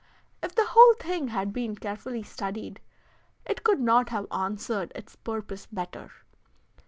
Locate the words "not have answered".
3.79-4.91